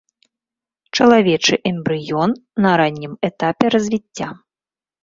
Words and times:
Чалавечы 0.97 1.55
эмбрыён 1.73 2.35
на 2.67 2.71
раннім 2.83 3.13
этапе 3.31 3.65
развіцця. 3.77 4.27